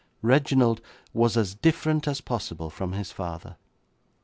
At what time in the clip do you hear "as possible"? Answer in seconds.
2.07-2.71